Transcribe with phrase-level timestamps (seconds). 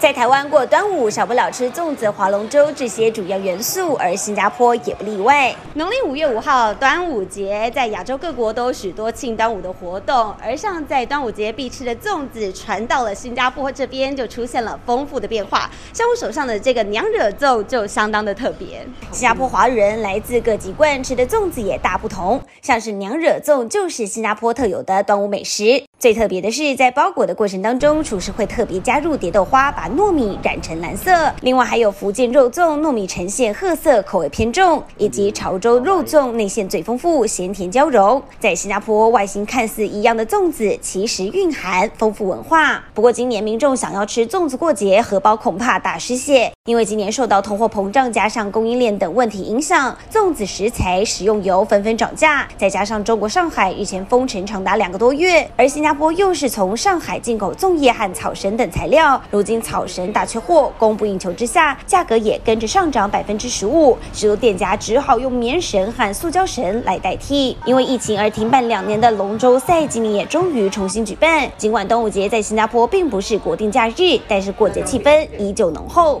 [0.00, 5.52] 在台湾过端午，少不了吃粽子、划龙舟这些主要元素，而新加坡也不例外。
[5.74, 15.68] 农历五月五号，端午节，在亚洲各国都有许多庆端午的活动，而像在端午节必吃的粽子，传到了新加坡这边，就出现了丰富的变化。
[15.92, 18.86] 像我手上的这个娘惹粽就相当的特别。
[19.10, 22.40] 新加坡华人来自各籍贯，吃的粽子也大不同。
[22.62, 25.87] 像是娘惹粽，就是新加坡特有的端午美食。
[25.98, 31.10] 最特别的是，在包裹的过程当中，厨师会特别加入蝶豆花，把糯米染成蓝色。
[31.40, 38.22] 另外还有福建肉粽，糯米呈现褐色，口味偏重；以及潮州肉粽，内馅最丰富，咸甜交融。
[38.38, 42.80] 在新加坡，外形看似一样的粽子，其实蕴含丰富文化。
[42.94, 55.87] 不过今年民众想要吃粽子过节，荷包恐怕大失血，因为今年受到通货膨胀加上供应链等问题影响，粽子食材、食用油纷纷涨价，再加上中国上海日前封城长达两个多月，而新加。
[55.88, 67.56] 新加坡又是从上海进口粽叶和草绳等材料，如今草绳大缺货，供不应求之下，价格也跟着上涨百分之十五，许多店家只好用棉绳和塑胶绳来代替。
[67.64, 71.50] 因为疫情而停办两年的龙舟赛，今年也终于重新举办。
[71.56, 76.20] 尽管端午节在新加坡并不是国定假日，但是过节气氛依旧浓厚。